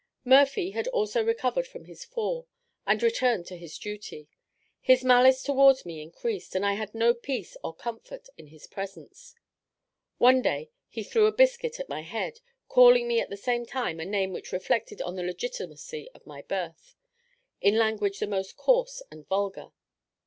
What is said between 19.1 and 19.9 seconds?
and vulgar.